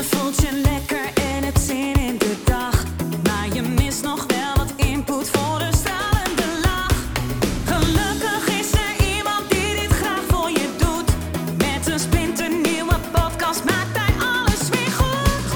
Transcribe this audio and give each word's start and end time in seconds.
Je 0.00 0.06
voelt 0.06 0.40
je 0.40 0.60
lekker 0.62 1.04
en 1.14 1.44
het 1.44 1.58
zin 1.58 1.94
in 1.94 2.18
de 2.18 2.36
dag. 2.44 2.84
Maar 3.22 3.54
je 3.54 3.62
mist 3.62 4.02
nog 4.02 4.26
wel 4.26 4.56
wat 4.56 4.72
input 4.76 5.28
voor 5.28 5.58
de 5.58 5.68
stralende 5.76 6.60
lach. 6.62 7.04
Gelukkig 7.64 8.60
is 8.60 8.72
er 8.72 9.16
iemand 9.16 9.50
die 9.50 9.80
dit 9.80 9.90
graag 9.90 10.22
voor 10.28 10.50
je 10.50 10.68
doet. 10.78 11.10
Met 11.56 11.86
een 11.92 11.98
splinternieuwe 11.98 12.94
podcast 13.12 13.64
maakt 13.64 13.98
hij 13.98 14.14
alles 14.26 14.68
weer 14.68 14.92
goed. 15.00 15.52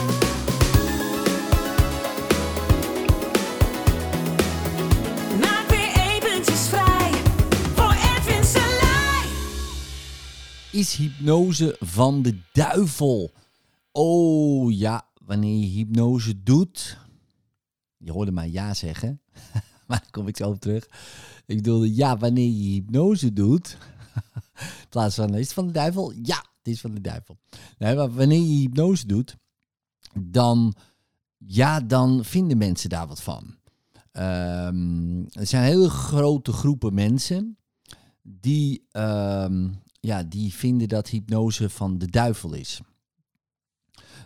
Maak 5.41 5.69
weer 5.69 5.93
eventjes 6.15 6.69
vrij 6.69 7.11
voor 7.75 7.95
Edwin 8.17 8.45
Selij. 8.45 9.27
Is 10.71 10.95
hypnose 10.95 11.77
van 11.81 12.23
de 12.23 12.39
duivel? 12.53 13.33
Oh 13.97 14.73
ja, 14.73 15.09
wanneer 15.25 15.61
je 15.61 15.67
hypnose 15.67 16.43
doet. 16.43 16.99
Je 17.97 18.13
hoorde 18.13 18.33
mij 18.33 18.51
ja 18.51 18.75
zeggen, 18.75 19.21
maar 19.87 20.01
daar 20.01 20.11
kom 20.11 20.29
ik 20.29 20.37
zo 20.37 20.49
op 20.49 20.61
terug. 20.61 20.89
Ik 21.47 21.57
bedoelde 21.57 21.95
ja, 21.95 22.17
wanneer 22.17 22.51
je 22.51 22.71
hypnose 22.71 23.33
doet. 23.33 23.79
In 24.55 24.89
plaats 24.89 25.15
van 25.15 25.35
is 25.35 25.45
het 25.45 25.53
van 25.53 25.67
de 25.67 25.73
duivel? 25.73 26.13
Ja, 26.23 26.37
het 26.37 26.69
is 26.69 26.81
van 26.81 26.95
de 26.95 27.01
duivel. 27.01 27.39
Nee, 27.79 27.95
maar 27.97 28.13
wanneer 28.13 28.41
je 28.41 28.61
hypnose 28.61 29.07
doet, 29.07 29.37
dan, 30.21 30.75
ja, 31.39 31.81
dan 31.81 32.25
vinden 32.25 32.59
mensen 32.59 32.89
daar 32.89 33.07
wat 33.07 33.23
van. 33.23 33.57
Ehm, 34.13 35.25
er 35.33 35.47
zijn 35.47 35.65
hele 35.65 35.91
grote 35.91 36.53
groepen 36.53 36.95
mensen 36.95 37.59
die, 38.23 38.87
ehm, 38.91 39.69
ja, 40.01 40.23
die 40.23 40.55
vinden 40.55 40.89
dat 40.89 41.09
hypnose 41.09 41.71
van 41.71 41.99
de 41.99 42.07
duivel 42.07 42.53
is. 42.55 42.81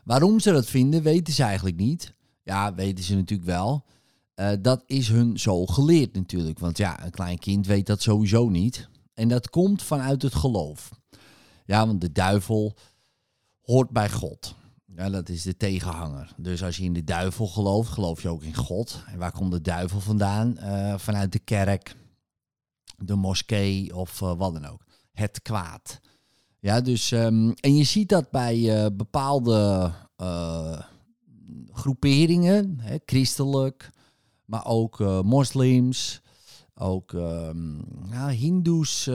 Waarom 0.09 0.41
ze 0.41 0.53
dat 0.53 0.67
vinden, 0.67 1.03
weten 1.03 1.33
ze 1.33 1.43
eigenlijk 1.43 1.77
niet. 1.77 2.15
Ja, 2.43 2.75
weten 2.75 3.05
ze 3.05 3.15
natuurlijk 3.15 3.49
wel. 3.49 3.85
Eh, 4.35 4.51
dat 4.61 4.83
is 4.87 5.09
hun 5.09 5.39
zo 5.39 5.67
geleerd 5.67 6.15
natuurlijk. 6.15 6.59
Want 6.59 6.79
ja, 6.79 7.05
een 7.05 7.11
klein 7.11 7.39
kind 7.39 7.67
weet 7.67 7.87
dat 7.87 8.03
sowieso 8.03 8.49
niet. 8.49 8.89
En 9.15 9.29
dat 9.29 9.51
komt 9.51 9.83
vanuit 9.83 10.23
het 10.23 10.35
geloof. 10.35 10.91
Ja, 11.65 11.87
want 11.87 12.01
de 12.01 12.13
duivel 12.13 12.77
hoort 13.63 13.91
bij 13.91 14.11
God. 14.11 14.55
Ja, 14.97 15.11
dat 15.11 15.29
is 15.29 15.43
de 15.43 15.57
tegenhanger. 15.57 16.33
Dus 16.37 16.63
als 16.63 16.77
je 16.77 16.85
in 16.85 16.93
de 16.93 17.05
duivel 17.05 17.47
gelooft, 17.47 17.91
geloof 17.91 18.23
je 18.23 18.29
ook 18.29 18.43
in 18.43 18.55
God. 18.55 19.03
En 19.07 19.19
waar 19.19 19.33
komt 19.33 19.53
de 19.53 19.61
duivel 19.61 20.01
vandaan? 20.01 20.59
Eh, 20.59 20.99
vanuit 20.99 21.33
de 21.33 21.39
kerk, 21.39 21.97
de 22.97 23.15
moskee 23.15 23.97
of 23.97 24.23
eh, 24.23 24.35
wat 24.37 24.53
dan 24.53 24.67
ook. 24.67 24.85
Het 25.13 25.43
kwaad. 25.43 26.01
Ja, 26.61 26.81
dus, 26.81 27.13
ehm, 27.13 27.51
en 27.61 27.77
je 27.77 27.85
ziet 27.85 28.09
dat 28.09 28.31
bij 28.31 28.85
eh, 28.85 28.87
bepaalde 28.93 29.93
eh, 30.17 30.81
groeperingen, 31.73 32.79
hè, 32.81 32.97
christelijk, 33.07 33.91
maar 34.45 34.67
ook 34.67 35.01
eh, 35.01 35.21
moslims, 35.23 36.21
ook 36.75 37.13
ehm, 37.13 37.77
ja, 38.11 38.29
hindoes, 38.29 39.09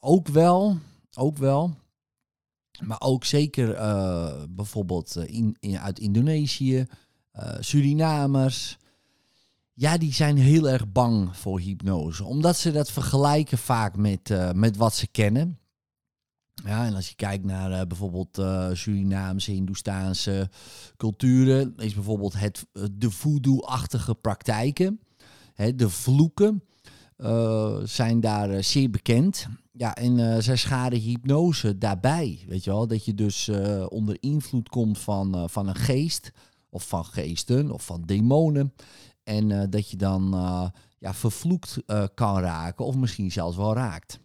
ook 0.00 0.28
wel, 0.28 0.78
ook 1.14 1.38
wel. 1.38 1.74
Maar 2.84 3.00
ook 3.00 3.24
zeker 3.24 3.74
bijvoorbeeld 4.50 5.16
in, 5.16 5.56
in, 5.60 5.78
uit 5.78 5.98
Indonesië, 5.98 6.86
Surinamers. 7.60 8.78
Ja, 9.72 9.98
die 9.98 10.12
zijn 10.12 10.36
heel 10.36 10.68
erg 10.68 10.92
bang 10.92 11.36
voor 11.36 11.60
hypnose. 11.60 12.24
Omdat 12.24 12.56
ze 12.56 12.72
dat 12.72 12.90
vergelijken 12.90 13.58
vaak 13.58 13.96
met, 13.96 14.54
met 14.54 14.76
wat 14.76 14.94
ze 14.94 15.06
kennen. 15.06 15.58
Ja, 16.66 16.86
en 16.86 16.94
als 16.94 17.08
je 17.08 17.14
kijkt 17.14 17.44
naar 17.44 17.72
eh, 17.72 17.86
bijvoorbeeld 17.86 18.38
eh, 18.38 18.68
Surinaamse, 18.72 19.50
Hindoestaanse 19.50 20.50
culturen, 20.96 21.74
is 21.76 21.94
bijvoorbeeld 21.94 22.38
het, 22.38 22.66
eh, 22.72 22.82
de 22.92 23.10
voodoo-achtige 23.10 24.14
praktijken, 24.14 25.00
hè, 25.54 25.74
de 25.74 25.88
vloeken, 25.88 26.62
zijn 27.84 28.20
daar 28.20 28.64
zeer 28.64 28.90
bekend. 28.90 29.46
Ja, 29.72 29.94
en 29.94 30.42
zij 30.42 30.56
schaden 30.56 30.98
hypnose 30.98 31.78
daarbij, 31.78 32.44
weet 32.48 32.64
je 32.64 32.70
wel. 32.70 32.86
Dat 32.86 33.04
je 33.04 33.14
dus 33.14 33.50
onder 33.88 34.16
invloed 34.20 34.68
komt 34.68 34.98
van, 34.98 35.50
van 35.50 35.68
een 35.68 35.74
geest, 35.74 36.32
of 36.70 36.88
van 36.88 37.04
geesten, 37.04 37.70
of 37.70 37.84
van 37.84 38.02
demonen. 38.02 38.72
En 39.24 39.70
dat 39.70 39.90
je 39.90 39.96
dan 39.96 40.30
ja, 40.98 41.14
vervloekt 41.14 41.76
kan 42.14 42.40
raken, 42.40 42.84
of 42.84 42.96
misschien 42.96 43.32
zelfs 43.32 43.56
wel 43.56 43.74
raakt. 43.74 44.20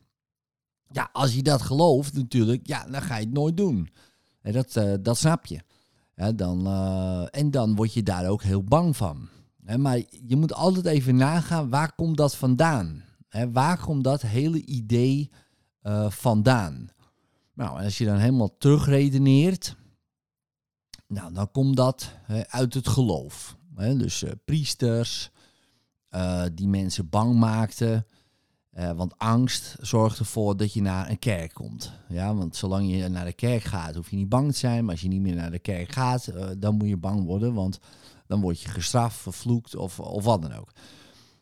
Ja, 0.91 1.09
als 1.11 1.33
je 1.33 1.43
dat 1.43 1.61
gelooft 1.61 2.13
natuurlijk, 2.13 2.67
ja, 2.67 2.85
dan 2.85 3.01
ga 3.01 3.15
je 3.15 3.25
het 3.25 3.33
nooit 3.33 3.57
doen. 3.57 3.89
En 4.41 4.53
dat, 4.53 4.75
eh, 4.75 4.93
dat 5.01 5.17
snap 5.17 5.45
je. 5.45 5.59
Dan, 6.35 6.65
eh, 6.65 7.25
en 7.31 7.51
dan 7.51 7.75
word 7.75 7.93
je 7.93 8.03
daar 8.03 8.27
ook 8.27 8.43
heel 8.43 8.63
bang 8.63 8.97
van. 8.97 9.29
Maar 9.77 10.01
je 10.27 10.35
moet 10.35 10.53
altijd 10.53 10.85
even 10.85 11.15
nagaan, 11.15 11.69
waar 11.69 11.95
komt 11.95 12.17
dat 12.17 12.35
vandaan? 12.35 13.03
Hè, 13.27 13.51
waar 13.51 13.79
komt 13.79 14.03
dat 14.03 14.21
hele 14.21 14.65
idee 14.65 15.31
eh, 15.81 16.09
vandaan? 16.09 16.89
Nou, 17.53 17.77
en 17.77 17.83
als 17.83 17.97
je 17.97 18.05
dan 18.05 18.17
helemaal 18.17 18.57
terugredeneert, 18.57 19.75
nou, 21.07 21.33
dan 21.33 21.51
komt 21.51 21.75
dat 21.75 22.11
uit 22.47 22.73
het 22.73 22.87
geloof. 22.87 23.57
Dus 23.75 24.23
priesters 24.45 25.31
die 26.53 26.67
mensen 26.67 27.09
bang 27.09 27.35
maakten. 27.35 28.05
Eh, 28.71 28.91
want 28.91 29.17
angst 29.17 29.75
zorgt 29.79 30.19
ervoor 30.19 30.57
dat 30.57 30.73
je 30.73 30.81
naar 30.81 31.09
een 31.09 31.19
kerk 31.19 31.53
komt. 31.53 31.91
Ja, 32.07 32.35
want 32.35 32.55
zolang 32.55 32.91
je 32.91 33.07
naar 33.07 33.25
de 33.25 33.33
kerk 33.33 33.63
gaat, 33.63 33.95
hoef 33.95 34.09
je 34.09 34.15
niet 34.15 34.29
bang 34.29 34.51
te 34.51 34.57
zijn. 34.57 34.83
Maar 34.83 34.91
als 34.91 35.01
je 35.01 35.07
niet 35.07 35.21
meer 35.21 35.35
naar 35.35 35.51
de 35.51 35.59
kerk 35.59 35.91
gaat, 35.91 36.27
eh, 36.27 36.47
dan 36.57 36.75
moet 36.75 36.87
je 36.87 36.97
bang 36.97 37.25
worden. 37.25 37.53
Want 37.53 37.79
dan 38.27 38.41
word 38.41 38.61
je 38.61 38.69
gestraft, 38.69 39.17
vervloekt 39.17 39.75
of, 39.75 39.99
of 39.99 40.23
wat 40.23 40.41
dan 40.41 40.53
ook. 40.53 40.71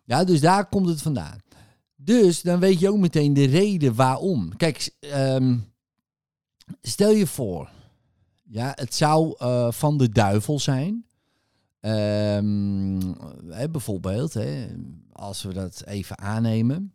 Ja, 0.04 0.24
dus 0.24 0.40
daar 0.42 0.66
komt 0.70 0.88
het 0.88 1.02
vandaan. 1.02 1.38
Dus 1.96 2.42
dan 2.42 2.60
weet 2.60 2.80
je 2.80 2.90
ook 2.90 2.98
meteen 2.98 3.34
de 3.34 3.46
reden 3.46 3.96
waarom. 3.96 4.58
Kijk, 4.58 4.96
ehm, 5.00 5.58
stel 6.82 7.12
je 7.12 7.28
voor, 7.28 7.70
ja, 8.44 8.72
het 8.76 8.96
zou 8.96 9.36
eh, 9.38 9.72
van 9.72 9.98
de 9.98 10.10
duivel 10.10 10.60
zijn. 10.60 11.06
Ehm, 11.80 13.02
hè, 13.48 13.70
bijvoorbeeld, 13.70 14.34
hè, 14.34 14.68
als 15.12 15.44
we 15.44 15.54
dat 15.54 15.84
even 15.86 16.20
aannemen. 16.20 16.94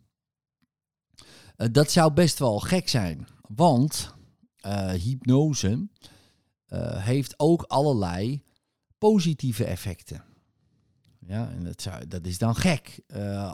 Eh, 1.56 1.68
dat 1.72 1.90
zou 1.90 2.12
best 2.12 2.38
wel 2.38 2.58
gek 2.58 2.88
zijn, 2.88 3.26
want 3.48 4.14
eh, 4.56 4.90
hypnose 4.90 5.88
eh, 6.66 7.04
heeft 7.04 7.34
ook 7.36 7.62
allerlei 7.62 8.42
positieve 8.98 9.64
effecten. 9.64 10.24
Ja, 11.26 11.50
en 11.50 11.64
dat, 11.64 11.82
zou, 11.82 12.08
dat 12.08 12.26
is 12.26 12.38
dan 12.38 12.54
gek 12.54 13.00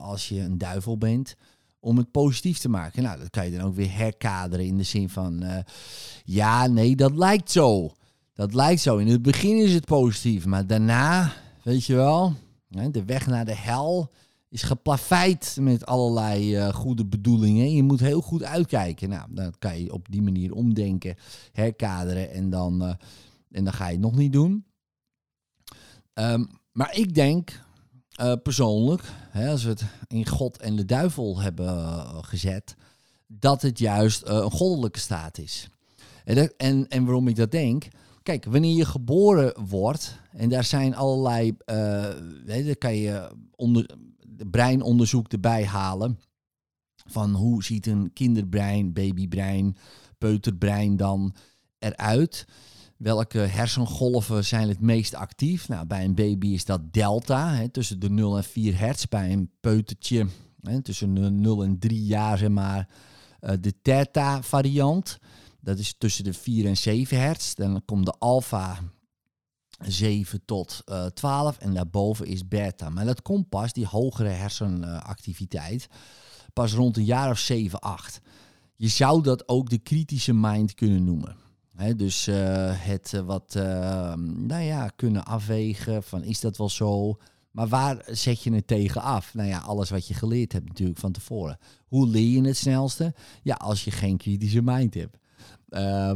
als 0.01 0.29
je 0.29 0.41
een 0.41 0.59
duivel 0.59 0.99
bent 0.99 1.37
om 1.81 1.97
het 1.97 2.11
positief 2.11 2.59
te 2.59 2.69
maken. 2.69 3.03
Nou, 3.03 3.19
dat 3.19 3.31
kan 3.31 3.45
je 3.45 3.57
dan 3.57 3.67
ook 3.67 3.75
weer 3.75 3.95
herkaderen 3.95 4.67
in 4.67 4.77
de 4.77 4.83
zin 4.83 5.09
van, 5.09 5.65
ja, 6.25 6.67
nee, 6.67 6.97
dat 6.97 7.17
lijkt 7.17 7.51
zo. 7.51 7.95
Dat 8.35 8.55
lijkt 8.55 8.81
zo. 8.81 8.97
In 8.97 9.07
het 9.07 9.23
begin 9.23 9.57
is 9.57 9.75
het 9.75 9.85
positief, 9.85 10.47
maar 10.47 10.67
daarna, 10.67 11.33
weet 11.63 11.85
je 11.85 11.95
wel, 11.95 12.35
de 12.69 13.05
weg 13.05 13.27
naar 13.27 13.45
de 13.45 13.57
hel 13.57 14.11
is 14.51 14.63
geplaveid 14.63 15.57
met 15.61 15.87
allerlei 15.87 16.57
eh, 16.57 16.75
goede 16.75 17.07
bedoelingen. 17.07 17.73
Je 17.73 17.83
moet 17.83 18.01
heel 18.01 18.21
goed 18.21 18.43
uitkijken. 18.43 19.09
Nou, 19.09 19.27
dan 19.31 19.55
kan 19.59 19.83
je 19.83 19.93
op 19.93 20.07
die 20.11 20.23
manier 20.23 20.55
omdenken, 20.55 21.17
herkaderen 21.53 22.31
en 22.31 22.51
dan, 22.51 22.83
eh, 22.83 22.95
en 23.51 23.65
dan 23.65 23.73
ga 23.73 23.87
je 23.87 23.93
het 23.93 24.01
nog 24.01 24.17
niet 24.17 24.33
doen. 24.33 24.65
Ehm, 26.13 26.45
maar 26.73 26.97
ik 26.97 27.15
denk 27.15 27.69
eh, 28.11 28.33
persoonlijk, 28.43 29.03
hè, 29.31 29.51
als 29.51 29.63
we 29.65 29.71
het 29.71 29.85
in 30.07 30.27
God 30.27 30.59
en 30.59 30.77
de 30.77 30.85
duivel 30.85 31.41
hebben 31.41 32.07
gezet, 32.25 32.75
dat 33.27 33.63
het 33.63 33.79
juist 33.79 34.23
een 34.27 34.51
goddelijke 34.51 34.99
staat 34.99 35.39
is. 35.39 35.69
En, 36.25 36.57
en, 36.57 36.89
en 36.89 37.05
waarom 37.05 37.29
ik 37.29 37.37
dat 37.37 37.51
denk, 37.51 37.89
kijk, 38.23 38.45
wanneer 38.45 38.77
je 38.77 38.85
geboren 38.85 39.55
wordt, 39.69 40.19
en 40.33 40.49
daar 40.49 40.65
zijn 40.65 40.95
allerlei, 40.95 41.57
hè, 42.47 42.65
daar 42.65 42.77
kan 42.77 42.97
je 42.97 43.31
onder, 43.57 43.97
de 44.41 44.47
breinonderzoek 44.47 45.33
erbij 45.33 45.65
halen, 45.65 46.19
van 47.07 47.35
hoe 47.35 47.65
ziet 47.65 47.87
een 47.87 48.13
kinderbrein, 48.13 48.93
babybrein, 48.93 49.77
peuterbrein 50.19 50.97
dan 50.97 51.35
eruit. 51.79 52.47
Welke 52.97 53.39
hersengolven 53.39 54.45
zijn 54.45 54.69
het 54.69 54.81
meest 54.81 55.15
actief? 55.15 55.69
Nou, 55.69 55.87
bij 55.87 56.05
een 56.05 56.15
baby 56.15 56.49
is 56.49 56.65
dat 56.65 56.93
delta, 56.93 57.55
hè, 57.55 57.69
tussen 57.69 58.01
de 58.01 58.11
0 58.11 58.37
en 58.37 58.45
4 58.45 58.79
hertz. 58.79 59.05
Bij 59.05 59.33
een 59.33 59.51
peutertje 59.61 60.27
hè, 60.61 60.83
tussen 60.83 61.15
de 61.15 61.31
0 61.31 61.65
en 61.65 61.79
3 61.79 62.05
jaar, 62.05 62.39
zeg 62.39 62.49
maar, 62.49 62.89
eh, 63.41 63.55
de 63.61 63.75
theta 63.83 64.43
variant. 64.43 65.19
Dat 65.61 65.79
is 65.79 65.95
tussen 65.99 66.25
de 66.25 66.33
4 66.33 66.67
en 66.67 66.77
7 66.77 67.21
hertz. 67.21 67.55
Dan 67.55 67.83
komt 67.85 68.07
de 68.07 68.15
alpha 68.19 68.79
7 69.87 70.45
tot 70.45 70.83
eh 70.85 71.07
12 71.07 71.59
en 71.59 71.75
daarboven 71.75 72.27
is 72.27 72.49
beta. 72.49 72.89
Maar 72.89 73.05
dat 73.05 73.23
komt 73.23 73.49
pas, 73.49 73.73
die 73.73 73.87
hogere 73.87 74.29
hersenactiviteit, 74.29 75.89
pas 76.53 76.73
rond 76.73 76.97
een 76.97 77.05
jaar 77.05 77.31
of 77.31 77.39
7, 77.39 77.81
8. 77.81 78.21
Je 78.77 78.89
zou 78.89 79.23
dat 79.23 79.49
ook 79.49 79.71
de 79.71 79.79
kritische 79.79 80.35
mind 80.35 80.75
kunnen 80.75 81.05
noemen. 81.05 81.37
Hè, 81.77 81.97
dus 81.97 82.27
eh, 82.27 82.37
het 82.73 83.13
eh, 83.15 83.21
wat, 83.21 83.55
nou 84.25 84.63
ja, 84.63 84.89
kunnen 84.89 85.25
afwegen 85.25 86.03
van 86.03 86.23
is 86.23 86.41
dat 86.41 86.57
wel 86.57 86.69
zo? 86.69 87.17
Maar 87.51 87.69
waar 87.69 88.03
zet 88.07 88.43
je 88.43 88.53
het 88.53 88.67
tegen 88.67 89.03
af? 89.03 89.35
Nou 89.35 89.49
ja, 89.49 89.59
alles 89.59 89.91
wat 89.91 90.07
je 90.07 90.15
geleerd 90.15 90.53
hebt 90.53 90.69
natuurlijk 90.69 90.99
van 90.99 91.13
tevoren. 91.13 91.59
Hoe 91.87 92.07
leer 92.07 92.29
je 92.29 92.47
het 92.47 92.57
snelste? 92.57 93.15
Ja, 93.43 93.55
als 93.55 93.85
je 93.85 93.91
geen 93.91 94.17
kritische 94.17 94.63
mind 94.63 94.95
hebt. 94.95 95.17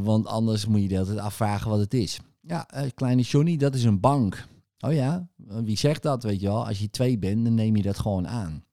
Want 0.05 0.27
anders 0.27 0.67
moet 0.67 0.83
je 0.83 0.89
de 0.89 0.95
hele 0.95 1.21
afvragen 1.21 1.71
wat 1.71 1.79
het 1.79 1.95
is. 1.95 2.21
Ja, 2.47 2.69
eh, 2.69 2.91
kleine 2.95 3.23
Johnny, 3.23 3.57
dat 3.57 3.75
is 3.75 3.85
een 3.85 4.01
bank. 4.01 4.47
Oh 4.79 4.93
ja, 4.93 5.29
wie 5.37 5.79
zegt 5.79 6.03
dat, 6.03 6.23
weet 6.23 6.41
je 6.41 6.47
wel? 6.47 6.67
Als 6.67 6.79
je 6.79 6.91
twee 6.91 7.19
bent, 7.19 7.45
dan 7.45 7.55
neem 7.55 7.77
je 7.77 7.83
dat 7.83 7.99
gewoon 7.99 8.29
aan. 8.29 8.65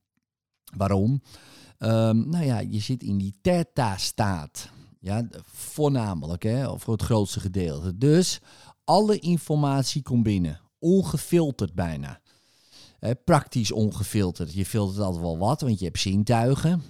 Waarom? 0.77 1.21
Ehm, 1.77 2.29
nou 2.29 2.45
ja, 2.45 2.59
je 2.59 2.79
zit 2.79 3.03
in 3.03 3.17
die 3.17 3.37
theta-staat. 3.41 4.69
Ja, 4.99 5.27
voornamelijk, 5.45 6.43
hè, 6.43 6.67
of 6.67 6.81
voor 6.83 6.93
het 6.93 7.03
grootste 7.03 7.39
gedeelte. 7.39 7.97
Dus 7.97 8.39
alle 8.83 9.19
informatie 9.19 10.01
komt 10.01 10.23
binnen. 10.23 10.59
Ongefilterd 10.79 11.73
bijna. 11.73 12.21
Praktisch 13.25 13.71
ongefilterd. 13.71 14.53
Je 14.53 14.65
filtert 14.65 14.99
altijd 14.99 15.23
wel 15.23 15.37
wat, 15.37 15.61
want 15.61 15.79
je 15.79 15.85
hebt 15.85 15.99
zintuigen. 15.99 16.81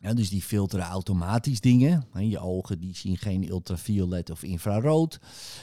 Ja, 0.00 0.14
dus 0.14 0.30
die 0.30 0.42
filteren 0.42 0.84
automatisch 0.84 1.60
dingen. 1.60 2.06
Je 2.18 2.38
ogen 2.38 2.78
die 2.78 2.96
zien 2.96 3.16
geen 3.16 3.48
ultraviolet 3.48 4.30
of 4.30 4.42
infrarood. 4.42 5.18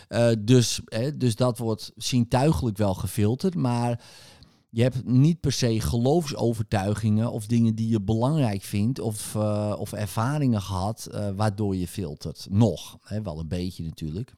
Eh, 0.08 0.32
dus, 0.40 0.82
hè, 0.86 1.18
dus 1.18 1.36
dat 1.36 1.58
wordt 1.58 1.92
zintuigelijk 1.96 2.78
wel 2.78 2.94
gefilterd. 2.94 3.56
Maar 3.56 4.04
je 4.70 4.82
hebt 4.82 5.06
niet 5.06 5.40
per 5.40 5.52
se 5.52 5.82
geloofsovertuigingen 5.82 7.32
of 7.32 7.46
dingen 7.46 7.76
die 7.76 7.90
je 7.90 8.02
belangrijk 8.02 8.62
vindt 8.62 9.00
of, 9.00 9.36
eh, 9.36 9.76
of 9.78 9.94
ervaringen 9.94 10.62
gehad 10.62 11.06
eh, 11.06 11.30
waardoor 11.36 11.76
je 11.76 11.88
filtert. 11.88 12.48
Nog, 12.50 12.98
hè, 13.02 13.22
wel 13.22 13.40
een 13.40 13.48
beetje 13.48 13.84
natuurlijk. 13.84 14.36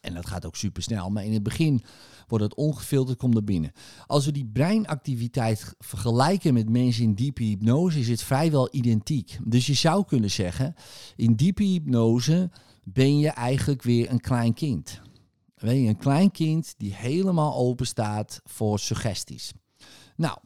En 0.00 0.14
dat 0.14 0.26
gaat 0.26 0.46
ook 0.46 0.56
super 0.56 0.82
snel. 0.82 1.10
Maar 1.10 1.24
in 1.24 1.32
het 1.32 1.42
begin 1.42 1.82
wordt 2.26 2.44
het 2.44 2.54
ongefilterd, 2.54 3.18
komt 3.18 3.36
er 3.36 3.44
binnen. 3.44 3.72
Als 4.06 4.24
we 4.24 4.32
die 4.32 4.50
breinactiviteit 4.52 5.74
vergelijken 5.78 6.54
met 6.54 6.68
mensen 6.68 7.04
in 7.04 7.14
diepe 7.14 7.42
hypnose, 7.42 7.98
is 7.98 8.08
het 8.08 8.22
vrijwel 8.22 8.68
identiek. 8.70 9.38
Dus 9.44 9.66
je 9.66 9.74
zou 9.74 10.04
kunnen 10.04 10.30
zeggen, 10.30 10.74
in 11.16 11.34
diepe 11.34 11.62
hypnose 11.62 12.50
ben 12.84 13.18
je 13.18 13.28
eigenlijk 13.28 13.82
weer 13.82 14.10
een 14.10 14.20
klein 14.20 14.54
kind. 14.54 15.00
Weet 15.54 15.82
je, 15.82 15.88
een 15.88 15.96
klein 15.96 16.30
kind 16.30 16.74
die 16.76 16.94
helemaal 16.94 17.54
open 17.54 17.86
staat 17.86 18.40
voor 18.44 18.78
suggesties. 18.78 19.52
Nou, 20.16 20.38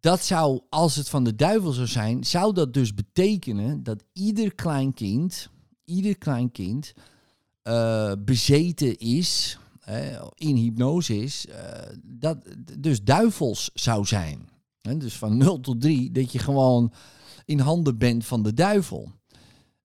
dat 0.00 0.22
zou, 0.24 0.60
als 0.68 0.96
het 0.96 1.08
van 1.08 1.24
de 1.24 1.34
duivel 1.34 1.72
zou 1.72 1.86
zijn, 1.86 2.24
zou 2.24 2.54
dat 2.54 2.74
dus 2.74 2.94
betekenen 2.94 3.82
dat 3.82 4.04
ieder 4.12 4.54
klein 4.54 4.94
kind, 4.94 5.50
ieder 5.84 6.18
klein 6.18 6.52
kind 6.52 6.92
eh, 7.62 8.12
bezeten 8.18 8.98
is, 8.98 9.58
in 10.34 10.56
hypnose 10.56 11.22
is, 11.22 11.46
eh, 11.46 11.96
dat 12.02 12.36
dus 12.78 13.02
duivels 13.02 13.70
zou 13.74 14.04
zijn. 14.04 14.48
Hè, 14.80 14.96
dus 14.96 15.14
van 15.14 15.36
0 15.36 15.60
tot 15.60 15.80
3, 15.80 16.10
dat 16.10 16.32
je 16.32 16.38
gewoon 16.38 16.92
in 17.44 17.58
handen 17.58 17.98
bent 17.98 18.26
van 18.26 18.42
de 18.42 18.54
duivel. 18.54 19.12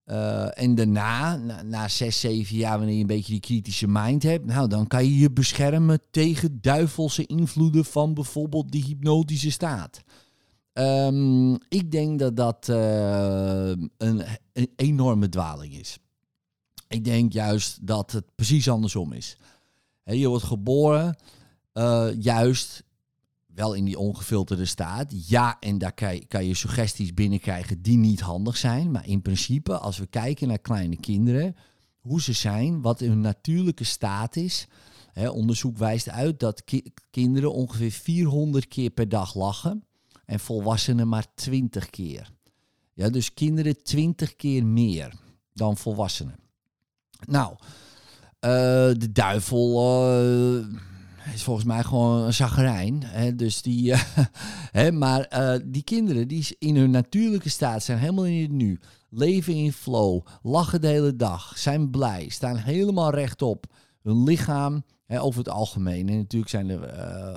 Eh, 0.04 0.62
en 0.62 0.76
daarna, 0.76 1.36
na, 1.36 1.62
na 1.62 1.88
zes, 1.88 2.20
zeven 2.20 2.56
jaar, 2.56 2.78
wanneer 2.78 2.96
je 2.96 3.02
een 3.02 3.08
beetje 3.08 3.32
die 3.32 3.42
kritische 3.42 3.88
mind 3.88 4.24
hebt, 4.24 4.46
nou, 4.46 4.68
dan 4.68 4.88
kan 4.88 5.06
je 5.06 5.18
je 5.18 5.32
beschermen 5.32 6.02
tegen 6.12 6.62
duivelse 6.62 7.26
invloeden 7.26 7.86
van 7.86 8.14
bijvoorbeeld 8.14 8.72
die 8.72 8.84
hypnotische 8.84 9.52
staat. 9.52 10.02
Ehm, 10.74 11.54
ik 11.54 11.92
denk 11.92 12.20
dat 12.20 12.36
dat 12.36 12.68
een, 12.68 13.92
een 14.54 14.70
enorme 14.76 15.30
dwaling 15.30 15.74
is. 15.74 15.98
Ik 16.88 17.04
denk 17.04 17.34
juist 17.34 17.88
dat 17.88 18.12
het 18.12 18.36
precies 18.36 18.70
andersom 18.70 19.14
is. 19.14 19.38
Je 20.04 20.28
wordt 20.28 20.44
geboren 20.44 21.16
eh, 21.74 22.08
juist 22.20 22.84
wel 23.46 23.74
in 23.74 23.86
die 23.86 24.00
ongefilterde 24.00 24.66
staat. 24.66 25.28
Ja, 25.28 25.58
en 25.60 25.78
daar 25.78 25.94
kan 26.28 26.46
je, 26.46 26.54
suggesties 26.54 27.14
binnenkrijgen 27.14 27.82
die 27.82 27.98
niet 27.98 28.22
handig 28.22 28.58
zijn. 28.58 28.92
Maar 28.92 29.08
in 29.08 29.22
principe, 29.22 29.78
als 29.78 29.98
we 29.98 30.08
kijken 30.08 30.48
naar 30.48 30.60
kleine 30.60 30.96
kinderen, 30.98 31.56
hoe 32.00 32.22
ze 32.22 32.34
zijn, 32.34 32.82
wat 32.82 33.00
hun 33.00 33.20
natuurlijke 33.20 33.84
staat 33.84 34.36
is. 34.36 34.68
Onderzoek 35.16 35.78
wijst 35.78 36.10
uit 36.10 36.40
dat 36.40 36.64
ki- 36.64 36.92
kinderen 37.10 37.54
ongeveer 37.54 37.92
400 37.92 38.68
keer 38.68 38.90
per 38.90 39.10
dag 39.10 39.36
lachen 39.36 39.84
en 40.26 40.40
volwassenen 40.40 41.08
maar 41.08 41.26
20 41.36 41.90
keer. 41.90 42.32
Ja, 42.94 43.10
dus 43.10 43.34
kinderen 43.34 43.84
20 43.84 44.36
keer 44.36 44.66
meer 44.66 45.14
dan 45.54 45.78
volwassenen. 45.78 46.40
Nou, 47.28 47.56
eh, 48.40 48.52
de 48.98 49.12
duivel 49.12 49.82
eh, 49.82 51.34
is 51.34 51.44
volgens 51.44 51.66
mij 51.66 51.84
gewoon 51.84 52.22
een 52.22 52.34
zagrijn. 52.34 53.04
Hè? 53.04 53.36
Dus 53.36 53.62
die, 53.62 53.94
hè? 54.80 54.92
Maar 54.92 55.22
eh, 55.22 55.60
die 55.66 55.84
kinderen 55.84 56.28
die 56.28 56.56
in 56.60 56.76
hun 56.76 56.92
natuurlijke 56.92 57.50
staat 57.50 57.84
zijn 57.84 57.98
helemaal 57.98 58.26
in 58.26 58.42
het 58.42 58.52
nu. 58.52 58.80
Leven 59.10 59.54
in 59.54 59.74
flow, 59.74 60.26
lachen 60.42 60.82
de 60.82 60.88
hele 60.88 61.16
dag, 61.16 61.58
zijn 61.58 61.90
blij, 61.90 62.30
staan 62.30 62.58
helemaal 62.58 63.10
rechtop. 63.10 63.66
Hun 64.02 64.24
lichaam, 64.24 64.84
hè, 65.06 65.22
over 65.22 65.40
het 65.40 65.50
algemeen. 65.50 66.10
En 66.10 66.18
natuurlijk 66.18 66.52
zijn 66.52 66.70
er 66.70 66.88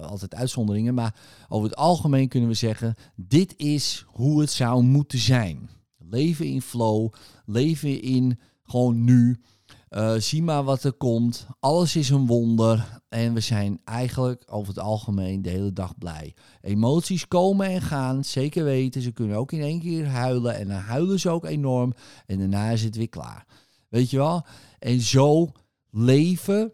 altijd 0.01 0.35
uitzonderingen. 0.35 0.95
Maar 0.95 1.15
over 1.49 1.69
het 1.69 1.79
algemeen 1.79 2.29
kunnen 2.29 2.49
we 2.49 2.55
zeggen, 2.55 2.95
dit 3.17 3.55
is 3.57 4.05
hoe 4.07 4.41
het 4.41 4.51
zou 4.51 4.83
moeten 4.83 5.19
zijn. 5.19 5.69
Leven 5.99 6.47
in 6.47 6.63
flow, 6.63 7.13
leven 7.47 8.03
in 8.03 8.39
gewoon 8.63 9.05
nu. 9.05 9.41
Eh, 9.89 10.15
zie 10.15 10.43
maar 10.43 10.65
wat 10.65 10.85
er 10.85 10.93
komt. 10.93 11.47
Alles 11.61 11.97
is 11.97 12.11
een 12.11 12.27
wonder. 12.27 13.01
En 13.09 13.35
we 13.35 13.41
zijn 13.41 13.81
eigenlijk 13.85 14.45
over 14.47 14.69
het 14.69 14.83
algemeen 14.83 15.43
de 15.43 15.51
hele 15.51 15.73
dag 15.73 15.99
blij. 15.99 16.35
Emoties 16.61 17.29
komen 17.29 17.67
en 17.67 17.83
gaan, 17.83 18.25
zeker 18.25 18.65
weten. 18.65 19.03
Ze 19.03 19.13
kunnen 19.13 19.37
ook 19.37 19.53
in 19.53 19.61
één 19.61 19.81
keer 19.81 20.07
huilen. 20.07 20.57
En 20.57 20.69
dan 20.69 20.77
huilen 20.77 21.21
ze 21.21 21.31
ook 21.31 21.45
enorm. 21.45 21.95
En 22.27 22.39
daarna 22.39 22.71
is 22.71 22.83
het 22.83 22.97
weer 22.97 23.09
klaar. 23.09 23.47
Weet 23.89 24.11
je 24.11 24.17
wel? 24.17 24.47
En 24.79 25.01
zo 25.01 25.53
leven 25.91 26.73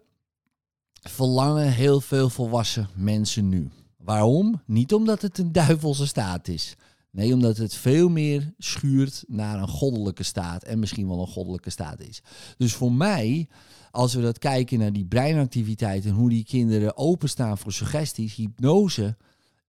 verlangen 1.01 1.71
heel 1.71 2.01
veel 2.01 2.29
volwassen 2.29 2.89
mensen 2.95 3.49
nu. 3.49 3.71
Waarom? 3.97 4.61
Niet 4.65 4.93
omdat 4.93 5.21
het 5.21 5.37
een 5.37 5.51
duivelse 5.51 6.07
staat 6.07 6.47
is. 6.47 6.75
Nee, 7.15 7.33
omdat 7.33 7.57
het 7.57 7.75
veel 7.75 8.09
meer 8.09 8.53
schuurt 8.57 9.23
naar 9.27 9.61
een 9.61 9.67
goddelijke 9.67 10.23
staat 10.23 10.63
en 10.63 10.79
misschien 10.79 11.07
wel 11.07 11.19
een 11.19 11.27
goddelijke 11.27 11.69
staat 11.69 12.01
is. 12.01 12.21
Dus 12.57 12.73
voor 12.73 12.91
mij, 12.91 13.47
als 13.91 14.13
we 14.13 14.21
dat 14.21 14.39
kijken 14.39 14.79
naar 14.79 14.93
die 14.93 15.05
breinactiviteit 15.05 16.05
en 16.05 16.11
hoe 16.11 16.29
die 16.29 16.43
kinderen 16.43 16.97
openstaan 16.97 17.57
voor 17.57 17.71
suggesties, 17.71 18.35
hypnose 18.35 19.17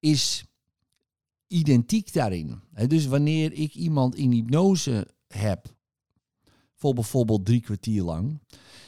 is 0.01 0.45
identiek 1.47 2.13
daarin. 2.13 2.61
Dus 2.87 3.07
wanneer 3.07 3.53
ik 3.53 3.75
iemand 3.75 4.15
in 4.15 4.31
hypnose 4.31 5.09
heb, 5.29 5.75
voor 6.75 6.95
bijvoorbeeld 6.95 7.45
drie 7.45 7.61
kwartier 7.61 8.03
lang, 8.03 8.41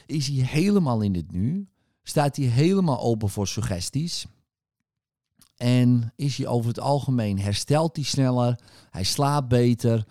is 0.05 0.27
hij 0.27 0.45
helemaal 0.45 1.01
in 1.01 1.15
het 1.15 1.31
nu, 1.31 1.67
staat 2.03 2.35
hij 2.35 2.45
helemaal 2.45 2.99
open 2.99 3.29
voor 3.29 3.47
suggesties. 3.47 4.25
En 5.59 6.13
is 6.15 6.37
hij 6.37 6.47
over 6.47 6.67
het 6.67 6.79
algemeen 6.79 7.39
herstelt 7.39 7.95
hij 7.95 8.05
sneller, 8.05 8.59
hij 8.89 9.03
slaapt 9.03 9.47
beter. 9.47 10.05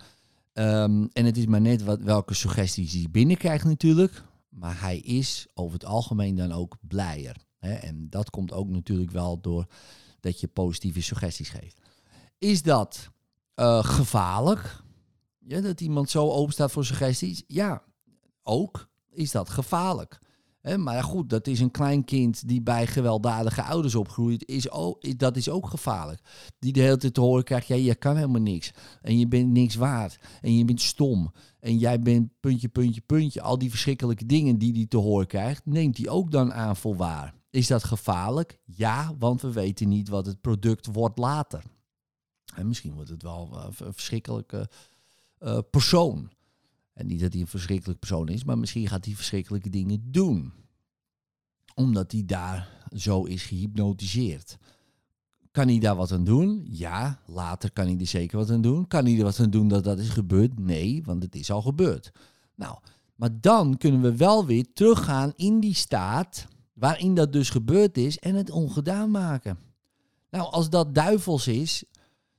Ehm, 0.53 1.05
en 1.13 1.25
het 1.25 1.37
is 1.37 1.45
maar 1.45 1.61
net 1.61 1.83
wat, 1.83 2.01
welke 2.01 2.33
suggesties 2.33 2.93
hij 2.93 3.07
binnenkrijgt 3.11 3.65
natuurlijk. 3.65 4.23
Maar 4.49 4.81
hij 4.81 4.97
is 4.97 5.47
over 5.53 5.73
het 5.73 5.85
algemeen 5.85 6.35
dan 6.35 6.51
ook 6.51 6.77
blijer. 6.81 7.35
Hè? 7.57 7.73
En 7.73 8.09
dat 8.09 8.29
komt 8.29 8.51
ook 8.51 8.69
natuurlijk 8.69 9.11
wel 9.11 9.41
door 9.41 9.65
dat 10.19 10.39
je 10.39 10.47
positieve 10.47 11.01
suggesties 11.01 11.49
geeft. 11.49 11.79
Is 12.37 12.61
dat 12.61 13.09
eh, 13.55 13.83
gevaarlijk? 13.83 14.83
Ja, 15.37 15.61
dat 15.61 15.81
iemand 15.81 16.09
zo 16.09 16.29
open 16.29 16.53
staat 16.53 16.71
voor 16.71 16.85
suggesties? 16.85 17.43
Ja, 17.47 17.83
ook 18.43 18.89
is 19.09 19.31
dat 19.31 19.49
gevaarlijk. 19.49 20.19
Maar 20.61 21.03
goed, 21.03 21.29
dat 21.29 21.47
is 21.47 21.59
een 21.59 21.71
klein 21.71 22.03
kind 22.03 22.47
die 22.47 22.61
bij 22.61 22.87
gewelddadige 22.87 23.63
ouders 23.63 23.95
opgroeit. 23.95 24.47
Is 24.47 24.67
dat 25.17 25.35
is 25.35 25.49
ook 25.49 25.67
gevaarlijk. 25.67 26.21
Die 26.59 26.73
de 26.73 26.81
hele 26.81 26.97
tijd 26.97 27.13
te 27.13 27.21
horen 27.21 27.43
krijgt, 27.43 27.67
ja, 27.67 27.75
je 27.75 27.95
kan 27.95 28.15
helemaal 28.15 28.41
niks. 28.41 28.71
En 29.01 29.19
je 29.19 29.27
bent 29.27 29.49
niks 29.49 29.75
waard. 29.75 30.19
En 30.41 30.57
je 30.57 30.65
bent 30.65 30.81
stom. 30.81 31.31
En 31.59 31.77
jij 31.77 31.99
bent 31.99 32.29
puntje, 32.39 32.67
puntje, 32.67 33.01
puntje. 33.01 33.41
Al 33.41 33.57
die 33.57 33.69
verschrikkelijke 33.69 34.25
dingen 34.25 34.57
die 34.57 34.73
hij 34.73 34.85
te 34.85 34.97
horen 34.97 35.27
krijgt, 35.27 35.65
neemt 35.65 35.97
hij 35.97 36.09
ook 36.09 36.31
dan 36.31 36.53
aan 36.53 36.75
voor 36.75 36.95
waar. 36.95 37.33
Is 37.49 37.67
dat 37.67 37.83
gevaarlijk? 37.83 38.59
Ja, 38.65 39.15
want 39.19 39.41
we 39.41 39.51
weten 39.51 39.87
niet 39.87 40.09
wat 40.09 40.25
het 40.25 40.41
product 40.41 40.85
wordt 40.91 41.17
later. 41.17 41.63
En 42.55 42.67
misschien 42.67 42.93
wordt 42.93 43.09
het 43.09 43.23
wel 43.23 43.49
een 43.65 43.93
verschrikkelijke 43.93 44.69
eh, 45.37 45.57
persoon. 45.71 46.31
En 46.99 47.07
niet 47.07 47.19
dat 47.19 47.31
hij 47.31 47.41
een 47.41 47.47
verschrikkelijk 47.47 47.99
persoon 47.99 48.27
is, 48.27 48.43
maar 48.43 48.57
misschien 48.57 48.87
gaat 48.87 49.05
hij 49.05 49.15
verschrikkelijke 49.15 49.69
dingen 49.69 50.11
doen. 50.11 50.53
Omdat 51.75 52.11
hij 52.11 52.23
daar 52.25 52.69
zo 52.95 53.23
is 53.23 53.43
gehypnotiseerd. 53.43 54.57
Kan 55.51 55.67
hij 55.67 55.79
daar 55.79 55.95
wat 55.95 56.11
aan 56.11 56.23
doen? 56.23 56.67
Ja, 56.69 57.19
later 57.25 57.71
kan 57.71 57.85
hij 57.85 57.97
er 57.99 58.07
zeker 58.07 58.37
wat 58.37 58.51
aan 58.51 58.61
doen. 58.61 58.87
Kan 58.87 59.05
hij 59.05 59.17
er 59.17 59.23
wat 59.23 59.39
aan 59.39 59.49
doen 59.49 59.67
dat 59.67 59.83
dat 59.83 59.99
is 59.99 60.09
gebeurd? 60.09 60.59
Nee, 60.59 61.03
want 61.05 61.23
het 61.23 61.35
is 61.35 61.51
al 61.51 61.61
gebeurd. 61.61 62.11
Nou, 62.55 62.77
maar 63.15 63.41
dan 63.41 63.77
kunnen 63.77 64.01
we 64.01 64.15
wel 64.15 64.45
weer 64.45 64.65
teruggaan 64.73 65.33
in 65.35 65.59
die 65.59 65.75
staat 65.75 66.47
waarin 66.73 67.15
dat 67.15 67.33
dus 67.33 67.49
gebeurd 67.49 67.97
is 67.97 68.17
en 68.17 68.35
het 68.35 68.49
ongedaan 68.49 69.11
maken. 69.11 69.57
Nou, 70.29 70.51
als 70.51 70.69
dat 70.69 70.95
duivels 70.95 71.47
is, 71.47 71.83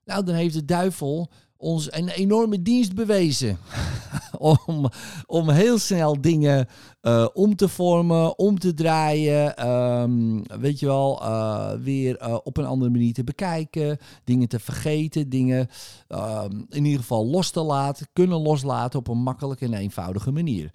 nou, 0.04 0.24
dan 0.24 0.34
heeft 0.34 0.54
de 0.54 0.64
duivel 0.64 1.30
ons 1.56 1.92
een 1.92 2.08
enorme 2.08 2.62
dienst 2.62 2.94
bewezen. 2.94 3.58
om, 4.40 4.88
om 5.26 5.48
heel 5.50 5.78
snel 5.78 6.20
dingen 6.20 6.68
uh, 7.02 7.26
om 7.32 7.56
te 7.56 7.68
vormen, 7.68 8.38
om 8.38 8.58
te 8.58 8.74
draaien. 8.74 9.68
Um, 9.68 10.42
weet 10.60 10.78
je 10.78 10.86
wel, 10.86 11.22
uh, 11.22 11.72
weer 11.72 12.22
uh, 12.22 12.38
op 12.42 12.56
een 12.56 12.64
andere 12.64 12.90
manier 12.90 13.12
te 13.12 13.24
bekijken. 13.24 13.98
Dingen 14.24 14.48
te 14.48 14.58
vergeten. 14.58 15.28
Dingen 15.28 15.68
um, 16.08 16.66
in 16.68 16.84
ieder 16.84 17.00
geval 17.00 17.26
los 17.26 17.50
te 17.50 17.62
laten. 17.62 18.08
Kunnen 18.12 18.40
loslaten 18.40 18.98
op 18.98 19.08
een 19.08 19.22
makkelijke 19.22 19.64
en 19.64 19.74
eenvoudige 19.74 20.30
manier. 20.30 20.70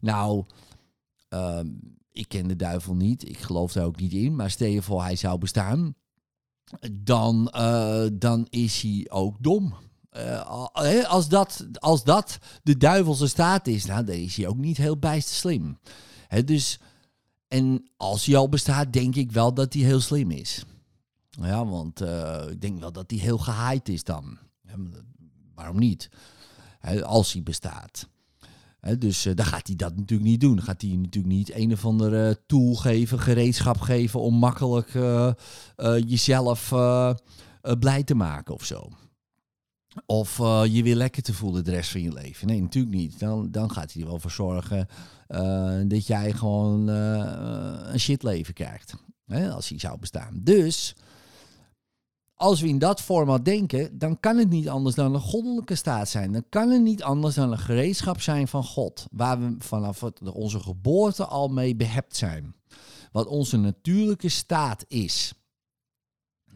Nou, 0.00 0.44
um, 1.28 1.96
ik 2.12 2.28
ken 2.28 2.48
de 2.48 2.56
duivel 2.56 2.94
niet. 2.94 3.28
Ik 3.28 3.38
geloof 3.38 3.72
daar 3.72 3.84
ook 3.84 4.00
niet 4.00 4.12
in. 4.12 4.36
Maar 4.36 4.50
stel 4.50 4.68
je 4.68 4.82
voor 4.82 5.02
hij 5.02 5.16
zou 5.16 5.38
bestaan. 5.38 5.94
Dan, 6.92 7.52
dan 8.12 8.46
is 8.50 8.82
hij 8.82 9.06
ook 9.08 9.36
dom. 9.40 9.74
Uh, 10.16 11.04
als, 11.08 11.28
dat, 11.28 11.66
als 11.72 12.04
dat 12.04 12.38
de 12.62 12.76
duivelse 12.76 13.26
staat 13.26 13.66
is, 13.66 13.84
nou, 13.86 14.04
dan 14.04 14.14
is 14.14 14.36
hij 14.36 14.46
ook 14.46 14.56
niet 14.56 14.76
heel 14.76 14.98
bijster 14.98 15.36
slim. 15.36 15.78
Dus, 16.44 16.80
en 17.48 17.90
als 17.96 18.26
hij 18.26 18.36
al 18.36 18.48
bestaat, 18.48 18.92
denk 18.92 19.14
ik 19.14 19.32
wel 19.32 19.54
dat 19.54 19.72
hij 19.72 19.82
heel 19.82 20.00
slim 20.00 20.30
is. 20.30 20.64
Ja, 21.30 21.66
want 21.66 22.02
uh, 22.02 22.42
ik 22.48 22.60
denk 22.60 22.80
wel 22.80 22.92
dat 22.92 23.10
hij 23.10 23.20
heel 23.20 23.38
gehaaid 23.38 23.88
is 23.88 24.04
dan. 24.04 24.38
waarom 25.54 25.78
niet? 25.78 26.10
Als 27.02 27.32
hij 27.32 27.42
bestaat. 27.42 28.08
Dus 28.98 29.26
uh, 29.26 29.34
dan 29.34 29.46
gaat 29.46 29.66
hij 29.66 29.76
dat 29.76 29.96
natuurlijk 29.96 30.28
niet 30.28 30.40
doen. 30.40 30.56
Dan 30.56 30.64
gaat 30.64 30.82
hij 30.82 30.90
natuurlijk 30.90 31.34
niet 31.34 31.54
een 31.54 31.72
of 31.72 31.84
andere 31.84 32.40
tool 32.46 32.74
geven, 32.74 33.18
gereedschap 33.20 33.80
geven 33.80 34.20
om 34.20 34.34
makkelijk 34.34 34.92
jezelf 36.06 36.68
blij 37.78 38.02
te 38.04 38.14
maken 38.14 38.54
of 38.54 38.64
zo. 38.64 38.88
Of 40.06 40.38
uh, 40.38 40.62
je 40.64 40.82
weer 40.82 40.96
lekker 40.96 41.22
te 41.22 41.34
voelen 41.34 41.64
de 41.64 41.70
rest 41.70 41.90
van 41.90 42.02
je 42.02 42.12
leven. 42.12 42.46
Nee, 42.46 42.60
natuurlijk 42.60 42.94
niet. 42.94 43.18
Dan, 43.18 43.50
dan 43.50 43.70
gaat 43.70 43.92
hij 43.92 44.02
er 44.02 44.08
wel 44.08 44.18
voor 44.18 44.30
zorgen 44.30 44.88
uh, 45.28 45.80
dat 45.86 46.06
jij 46.06 46.32
gewoon 46.32 46.90
uh, 46.90 47.80
een 47.82 48.00
shitleven 48.00 48.54
krijgt. 48.54 48.94
Hè, 49.26 49.50
als 49.50 49.68
hij 49.68 49.78
zou 49.78 49.98
bestaan. 49.98 50.40
Dus, 50.42 50.96
als 52.34 52.60
we 52.60 52.68
in 52.68 52.78
dat 52.78 53.00
format 53.00 53.44
denken, 53.44 53.98
dan 53.98 54.20
kan 54.20 54.36
het 54.36 54.48
niet 54.48 54.68
anders 54.68 54.94
dan 54.94 55.14
een 55.14 55.20
goddelijke 55.20 55.74
staat 55.74 56.08
zijn. 56.08 56.32
Dan 56.32 56.44
kan 56.48 56.70
het 56.70 56.82
niet 56.82 57.02
anders 57.02 57.34
dan 57.34 57.52
een 57.52 57.58
gereedschap 57.58 58.20
zijn 58.20 58.48
van 58.48 58.64
God. 58.64 59.06
Waar 59.10 59.40
we 59.40 59.54
vanaf 59.58 60.02
onze 60.32 60.60
geboorte 60.60 61.26
al 61.26 61.48
mee 61.48 61.76
behept 61.76 62.16
zijn. 62.16 62.54
Wat 63.12 63.26
onze 63.26 63.56
natuurlijke 63.56 64.28
staat 64.28 64.84
is. 64.88 65.32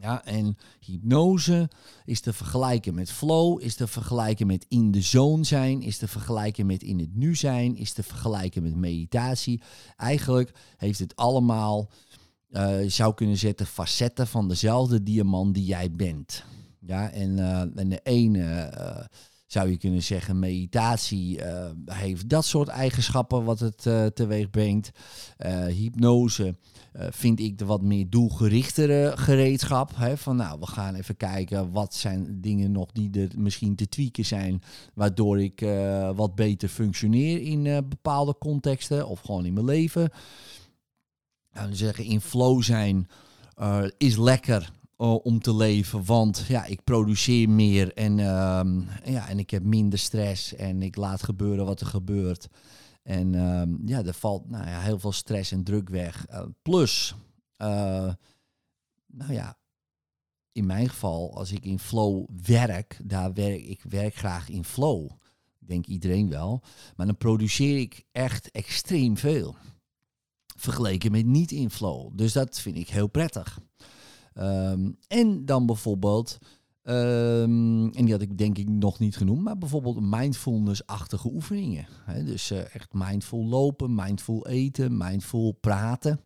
Ja, 0.03 0.25
en 0.25 0.57
hypnose 0.81 1.71
is 2.05 2.21
te 2.21 2.33
vergelijken 2.33 2.95
met 2.95 3.11
flow, 3.11 3.63
is 3.63 3.75
te 3.75 3.87
vergelijken 3.87 4.47
met 4.47 4.67
in 4.69 4.91
de 4.91 5.01
zone 5.01 5.45
zijn, 5.45 5.83
is 5.83 5.99
te 5.99 6.09
vergelijken 6.09 6.67
met 6.67 6.83
in 6.83 6.99
het 6.99 7.15
nu 7.15 7.35
zijn, 7.35 7.77
is 7.77 7.93
te 7.93 8.03
vergelijken 8.03 8.63
met 8.63 8.75
meditatie. 8.75 9.63
Eigenlijk 9.97 10.53
heeft 10.77 10.99
het 10.99 11.17
allemaal, 11.17 11.91
uh, 12.51 12.77
zou 12.87 13.15
kunnen 13.15 13.37
zetten, 13.37 13.67
facetten 13.67 14.27
van 14.27 14.49
dezelfde 14.49 15.03
diamant 15.03 15.55
die 15.55 15.65
jij 15.65 15.93
bent. 15.93 16.45
Ja, 16.81 17.11
en, 17.11 17.39
uh, 17.39 17.61
en 17.61 17.89
de 17.89 18.01
ene 18.03 18.71
uh, 18.79 19.05
zou 19.53 19.71
je 19.71 19.77
kunnen 19.77 20.03
zeggen, 20.03 20.39
meditatie 20.39 21.41
heeft 21.85 22.29
dat 22.29 22.45
soort 22.45 22.69
eigenschappen 22.69 23.45
wat 23.45 23.61
het 23.61 23.83
teweeg 24.15 24.51
brengt. 24.51 24.91
hypnose 25.69 26.55
uh, 26.97 27.07
vind 27.11 27.41
ik 27.41 27.59
de 27.59 27.65
wat 27.65 27.83
meer 27.83 28.11
doelgerichtere 28.11 29.13
gereedschap. 29.17 29.91
Hè, 29.95 30.17
van 30.17 30.37
nou, 30.37 30.61
we 30.61 30.67
gaan 30.67 30.95
even 30.95 31.17
kijken 31.17 31.73
wat 31.73 31.95
zijn 31.95 32.41
dingen 32.41 32.73
nog 32.73 32.93
die 32.93 33.11
er 33.21 33.29
misschien 33.37 33.77
te 33.77 33.89
tweaken 33.89 34.25
zijn, 34.25 34.63
waardoor 34.95 35.41
ik 35.41 35.61
wat 36.15 36.35
beter 36.35 36.69
functioneer 36.69 37.41
in 37.41 37.63
bepaalde 37.89 38.37
contexten 38.39 39.09
of 39.09 39.21
gewoon 39.21 39.45
in 39.45 39.53
mijn 39.53 39.67
leven. 39.67 40.11
Nou, 41.53 41.75
zeggen 41.75 42.05
in 42.05 42.21
flow 42.21 42.63
zijn 42.63 43.09
is 43.99 44.17
lekker 44.17 44.71
om 45.11 45.41
te 45.41 45.55
leven, 45.55 46.05
want 46.05 46.45
ja, 46.49 46.65
ik 46.65 46.85
produceer 46.85 47.51
meer 47.51 47.93
en, 47.93 48.19
ehm, 48.19 48.81
ja, 49.05 49.29
en 49.29 49.39
ik 49.39 49.51
heb 49.51 49.63
minder 49.63 49.99
stress 49.99 50.55
en 50.55 50.83
ik 50.83 50.97
laat 50.97 51.23
gebeuren 51.23 51.65
wat 51.65 51.81
er 51.81 51.87
gebeurt. 51.87 52.49
En 53.03 53.35
um, 53.35 53.83
ja, 53.85 54.05
er 54.05 54.15
valt 54.15 54.51
nou 54.51 54.67
ja, 54.67 54.81
heel 54.81 54.99
veel 54.99 55.13
stress 55.13 55.53
en 55.53 55.65
druk 55.65 55.89
weg. 55.89 56.27
Uh, 56.31 56.43
plus, 56.63 57.15
uh, 57.59 58.13
nou 59.07 59.33
ja, 59.33 59.59
in 60.53 60.67
mijn 60.67 60.89
geval, 60.89 61.37
als 61.37 61.53
ik 61.53 61.65
in 61.65 61.79
flow 61.79 62.27
werk, 62.43 63.01
daar 63.05 63.33
werk 63.33 63.65
ik 63.65 63.83
werk 63.89 64.15
graag 64.15 64.49
in 64.49 64.65
flow. 64.65 65.11
Denk 65.59 65.87
iedereen 65.87 66.29
wel. 66.29 66.63
Maar 66.97 67.07
dan 67.07 67.17
produceer 67.17 67.79
ik 67.79 68.05
echt 68.13 68.51
extreem 68.51 69.17
veel. 69.17 69.57
Vergeleken 70.57 71.13
met 71.13 71.27
niet 71.27 71.51
in 71.51 71.71
flow. 71.71 72.11
Dus 72.17 72.33
dat 72.33 72.61
vind 72.61 72.77
ik 72.77 72.89
heel 72.89 73.07
prettig. 73.07 73.61
Um, 74.39 74.97
en 75.09 75.45
dan 75.45 75.67
bijvoorbeeld 75.67 76.39
Um, 76.85 77.93
en 77.93 78.05
die 78.05 78.13
had 78.13 78.23
ik 78.23 78.39
denk 78.39 78.59
ik 78.59 78.69
nog 78.69 78.99
niet 78.99 79.17
genoemd, 79.17 79.43
maar 79.43 79.59
bijvoorbeeld 79.59 80.01
mindfulness-achtige 80.01 81.33
oefeningen. 81.33 81.87
Dus 82.25 82.51
uh, 82.51 82.75
echt 82.75 82.93
mindful 82.93 83.45
lopen, 83.45 83.95
mindful 83.95 84.47
eten, 84.47 84.97
mindful 84.97 85.53
praten. 85.53 86.21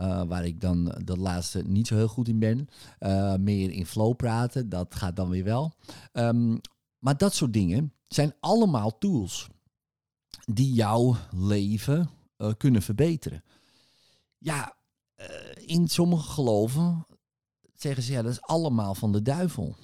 Uh, 0.00 0.22
waar 0.22 0.44
ik 0.44 0.60
dan 0.60 0.94
dat 1.04 1.16
laatste 1.16 1.62
niet 1.66 1.86
zo 1.86 1.94
heel 1.94 2.08
goed 2.08 2.28
in 2.28 2.38
ben. 2.38 2.68
Meer 3.42 3.70
in 3.70 3.86
flow 3.86 4.16
praten, 4.16 4.68
dat 4.68 4.94
gaat 4.94 5.16
dan 5.16 5.28
weer 5.28 5.44
wel. 5.44 5.72
Um, 6.12 6.60
maar 6.98 7.16
dat 7.16 7.34
soort 7.34 7.52
dingen 7.52 7.92
zijn 8.08 8.34
allemaal 8.40 8.98
tools 8.98 9.48
die 10.44 10.72
jouw 10.72 11.16
leven 11.30 12.08
kunnen 12.56 12.82
verbeteren. 12.82 13.42
Ja, 14.38 14.75
in 15.54 15.88
sommige 15.88 16.30
geloven 16.30 17.06
zeggen 17.80 18.02
ze, 18.02 18.12
ja, 18.12 18.22
dat 18.22 18.32
is 18.32 18.42
allemaal 18.42 18.94
van 18.94 19.12
de 19.12 19.22
duivel. 19.22 19.76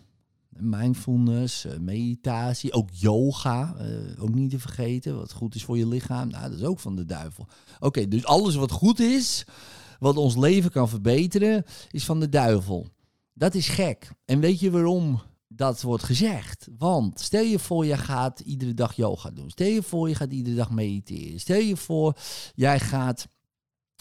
Mindfulness, 0.48 1.64
eh, 1.64 1.78
meditatie, 1.78 2.72
ook 2.72 2.88
yoga, 2.92 3.74
uh, 3.80 4.22
ook 4.22 4.34
niet 4.34 4.50
te 4.50 4.58
vergeten, 4.58 5.16
wat 5.16 5.32
goed 5.32 5.54
is 5.54 5.64
voor 5.64 5.78
je 5.78 5.86
lichaam. 5.86 6.28
Nou, 6.28 6.50
dat 6.50 6.58
is 6.58 6.64
ook 6.64 6.80
van 6.80 6.96
de 6.96 7.04
duivel. 7.04 7.46
Oké, 7.80 8.08
dus 8.08 8.24
alles 8.24 8.54
wat 8.54 8.70
goed 8.70 9.00
is, 9.00 9.44
wat 9.98 10.16
ons 10.16 10.36
leven 10.36 10.70
kan 10.70 10.88
verbeteren, 10.88 11.64
is 11.90 12.04
van 12.04 12.20
de 12.20 12.28
duivel. 12.28 12.86
Dat 13.32 13.54
is 13.54 13.68
gek. 13.68 14.10
En 14.24 14.40
weet 14.40 14.60
je 14.60 14.70
waarom 14.70 15.20
dat 15.48 15.82
wordt 15.82 16.04
gezegd? 16.04 16.68
Want 16.78 17.20
stel 17.20 17.44
je 17.44 17.58
voor, 17.58 17.86
je 17.86 17.96
gaat 17.96 18.40
iedere 18.40 18.74
dag 18.74 18.96
yoga 18.96 19.30
doen. 19.30 19.50
Stel 19.50 19.66
je 19.66 19.82
voor, 19.82 20.08
je 20.08 20.14
gaat 20.14 20.32
iedere 20.32 20.56
dag 20.56 20.70
mediteren. 20.70 21.40
Stel 21.40 21.60
je 21.60 21.76
voor, 21.76 22.16
jij 22.54 22.80
gaat 22.80 23.26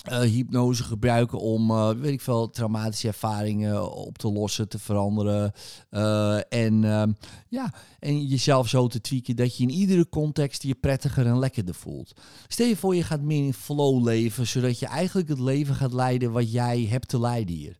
uh, 0.10 0.20
hypnose 0.20 0.84
gebruiken 0.84 1.40
om, 1.40 1.72
uh, 1.72 1.90
weet 1.90 2.12
ik 2.12 2.22
veel, 2.22 2.50
traumatische 2.50 3.08
ervaringen 3.08 3.94
op 3.94 4.18
te 4.18 4.32
lossen, 4.32 4.70
te 4.70 4.80
veranderen. 4.80 5.52
Uh, 5.92 6.36
en, 6.36 6.84
ehm, 6.84 7.12
ja, 7.48 7.74
en 8.00 8.26
jezelf 8.26 8.68
zo 8.68 8.88
te 8.88 9.02
tweaken 9.02 9.36
dat 9.36 9.58
je 9.58 9.64
in 9.64 9.70
iedere 9.70 10.10
context 10.10 10.64
je 10.64 10.76
prettiger 10.76 11.26
en 11.26 11.40
lekkerder 11.40 11.76
voelt. 11.76 12.14
Stel 12.48 12.68
je 12.68 12.76
voor 12.76 12.96
je 12.96 13.04
gaat 13.04 13.22
meer 13.22 13.46
in 13.46 13.54
flow 13.54 14.06
leven, 14.06 14.48
zodat 14.48 14.80
je 14.80 14.86
eigenlijk 14.86 15.30
het 15.30 15.40
leven 15.40 15.76
gaat 15.76 15.94
leiden 15.94 16.32
wat 16.32 16.52
jij 16.52 16.88
hebt 16.90 17.08
te 17.08 17.20
leiden 17.20 17.56
hier. 17.56 17.80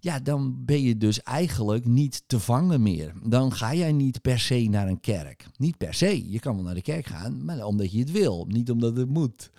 Ja, 0.00 0.20
dan 0.20 0.64
ben 0.64 0.82
je 0.82 0.96
dus 0.96 1.22
eigenlijk 1.22 1.86
niet 1.86 2.22
te 2.26 2.40
vangen 2.40 2.82
meer. 2.82 3.12
Dan 3.22 3.52
ga 3.52 3.74
jij 3.74 3.92
niet 3.92 4.20
per 4.20 4.38
se 4.38 4.68
naar 4.68 4.88
een 4.88 5.00
kerk. 5.00 5.46
Niet 5.56 5.76
per 5.76 5.94
se. 5.94 6.30
Je 6.30 6.38
kan 6.38 6.54
wel 6.54 6.64
naar 6.64 6.74
de 6.74 6.82
kerk 6.82 7.06
gaan, 7.06 7.44
maar 7.44 7.64
omdat 7.64 7.92
je 7.92 7.98
het 7.98 8.10
wil, 8.10 8.46
niet 8.48 8.70
omdat 8.70 8.96
het 8.96 9.08
moet. 9.08 9.50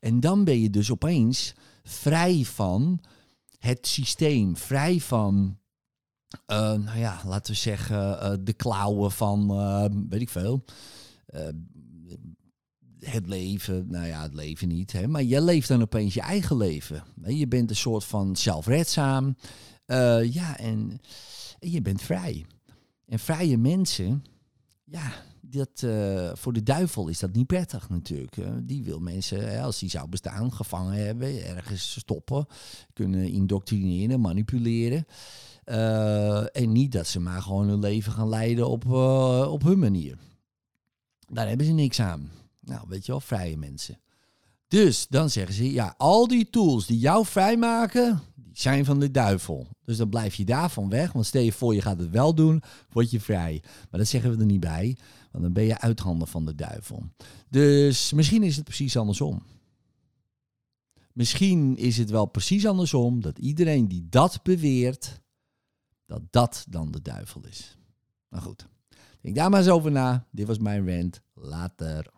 En 0.00 0.20
dan 0.20 0.44
ben 0.44 0.60
je 0.60 0.70
dus 0.70 0.90
opeens 0.90 1.54
vrij 1.82 2.44
van 2.44 3.00
het 3.58 3.86
systeem, 3.86 4.56
vrij 4.56 5.00
van, 5.00 5.58
uh, 6.46 6.56
nou 6.56 6.98
ja, 6.98 7.20
laten 7.24 7.52
we 7.52 7.58
zeggen, 7.58 7.96
uh, 7.96 8.32
de 8.40 8.52
klauwen 8.52 9.10
van, 9.10 9.50
uh, 9.50 9.84
weet 10.08 10.20
ik 10.20 10.30
veel 10.30 10.64
het 13.00 13.26
leven, 13.26 13.86
nou 13.90 14.06
ja, 14.06 14.22
het 14.22 14.34
leven 14.34 14.68
niet, 14.68 14.92
hè, 14.92 15.06
maar 15.06 15.22
je 15.22 15.40
leeft 15.40 15.68
dan 15.68 15.82
opeens 15.82 16.14
je 16.14 16.20
eigen 16.20 16.56
leven. 16.56 17.04
Je 17.24 17.48
bent 17.48 17.70
een 17.70 17.76
soort 17.76 18.04
van 18.04 18.36
zelfredzaam. 18.36 19.36
Uh, 19.86 20.32
ja, 20.32 20.58
en, 20.58 21.00
je 21.58 21.82
bent 21.82 22.02
vrij. 22.02 22.46
En 23.06 23.18
vrije 23.18 23.58
mensen, 23.58 24.24
ja, 24.84 25.12
dat, 25.40 25.82
uh, 25.84 26.30
voor 26.34 26.52
de 26.52 26.62
duivel 26.62 27.08
is 27.08 27.18
dat 27.18 27.32
niet 27.32 27.46
prettig 27.46 27.88
natuurlijk. 27.88 28.36
Die 28.62 28.84
wil 28.84 29.00
mensen, 29.00 29.62
als 29.62 29.78
die 29.78 29.90
zou 29.90 30.08
bestaan, 30.08 30.52
gevangen 30.52 31.04
hebben, 31.04 31.46
ergens 31.46 31.98
stoppen, 31.98 32.46
kunnen 32.92 33.28
indoctrineren, 33.28 34.20
manipuleren. 34.20 35.06
en 36.52 36.72
niet 36.72 36.92
dat 36.92 37.06
ze 37.06 37.20
maar 37.20 37.42
gewoon 37.42 37.68
hun 37.68 37.80
leven 37.80 38.12
gaan 38.12 38.28
leiden 38.28 38.68
op, 38.68 38.84
op 39.50 39.62
hun 39.62 39.78
manier. 39.78 40.18
Daar 41.28 41.48
hebben 41.48 41.66
ze 41.66 41.72
niks 41.72 42.00
aan. 42.00 42.30
Nou, 42.66 42.84
weet 42.88 43.06
je 43.06 43.12
wel, 43.12 43.20
vrije 43.20 43.56
mensen. 43.56 44.00
Dus 44.68 45.06
dan 45.08 45.30
zeggen 45.30 45.54
ze, 45.54 45.72
ja, 45.72 45.94
al 45.96 46.28
die 46.28 46.50
tools 46.50 46.86
die 46.86 46.98
jou 46.98 47.26
vrijmaken, 47.26 48.22
die 48.34 48.50
zijn 48.52 48.84
van 48.84 49.00
de 49.00 49.10
duivel. 49.10 49.66
Dus 49.84 49.96
dan 49.96 50.08
blijf 50.08 50.34
je 50.34 50.44
daarvan 50.44 50.88
weg, 50.88 51.12
want 51.12 51.26
stel 51.26 51.42
je 51.42 51.52
voor 51.52 51.74
je 51.74 51.82
gaat 51.82 51.98
het 51.98 52.10
wel 52.10 52.34
doen, 52.34 52.62
word 52.88 53.10
je 53.10 53.20
vrij. 53.20 53.62
Maar 53.90 54.00
dat 54.00 54.08
zeggen 54.08 54.30
we 54.30 54.38
er 54.38 54.44
niet 54.44 54.60
bij, 54.60 54.96
want 55.30 55.44
dan 55.44 55.52
ben 55.52 55.64
je 55.64 55.80
uit 55.80 56.00
handen 56.00 56.28
van 56.28 56.44
de 56.44 56.54
duivel. 56.54 57.02
Dus 57.48 58.12
misschien 58.12 58.42
is 58.42 58.56
het 58.56 58.64
precies 58.64 58.96
andersom. 58.96 59.42
Misschien 61.12 61.76
is 61.76 61.96
het 61.96 62.10
wel 62.10 62.26
precies 62.26 62.66
andersom, 62.66 63.20
dat 63.20 63.38
iedereen 63.38 63.88
die 63.88 64.06
dat 64.08 64.42
beweert, 64.42 65.20
dat 66.06 66.22
dat 66.30 66.64
dan 66.68 66.90
de 66.90 67.02
duivel 67.02 67.46
is. 67.46 67.76
Nou 68.30 68.42
goed, 68.42 68.66
denk 69.20 69.36
daar 69.36 69.50
maar 69.50 69.60
eens 69.60 69.68
over 69.68 69.90
na. 69.92 70.26
Dit 70.30 70.46
was 70.46 70.58
mijn 70.58 70.88
rant. 70.96 71.20
Later. 71.34 72.14